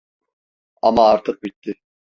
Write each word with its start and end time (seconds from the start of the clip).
Ama 0.81 1.05
artık 1.07 1.43
bitti. 1.43 1.75